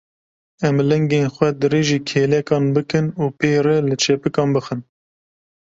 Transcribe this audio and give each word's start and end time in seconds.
Em 0.67 0.75
lingên 0.89 1.25
xwe 1.33 1.49
dirêjî 1.61 1.99
kêlekan 2.09 2.63
bikin 2.75 3.05
û 3.21 3.23
pê 3.37 3.53
re 3.65 3.77
li 3.89 3.95
çepikan 4.03 4.49
bixin. 4.55 4.79